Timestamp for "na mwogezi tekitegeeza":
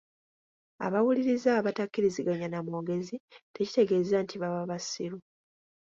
2.49-4.17